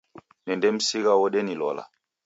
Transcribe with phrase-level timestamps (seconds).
[0.45, 1.83] Nendamsigha wodenilola